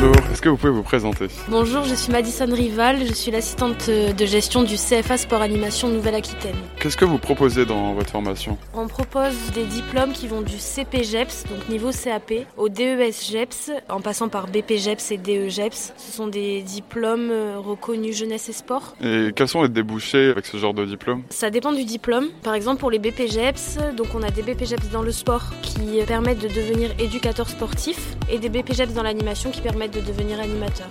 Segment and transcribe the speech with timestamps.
[0.00, 3.90] Bonjour, est-ce que vous pouvez vous présenter Bonjour, je suis Madison Rival, je suis l'assistante
[3.90, 6.54] de gestion du CFA Sport Animation Nouvelle-Aquitaine.
[6.78, 11.44] Qu'est-ce que vous proposez dans votre formation On propose des diplômes qui vont du CPGEPS,
[11.50, 15.92] donc niveau CAP, au DES GEPS, en passant par BPGEPS et DEGEPS.
[15.98, 18.94] Ce sont des diplômes euh, reconnus jeunesse et sport.
[19.04, 22.28] Et quels sont les débouchés avec ce genre de diplôme Ça dépend du diplôme.
[22.42, 26.40] Par exemple, pour les BPGEPS, donc on a des BPGEPS dans le sport qui permettent
[26.40, 30.86] de devenir éducateur sportif et des BPGEPS dans l'animation qui permettent de devenir animateur.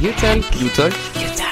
[0.00, 0.60] You talk.
[0.60, 0.92] You talk.
[1.14, 1.49] You talk.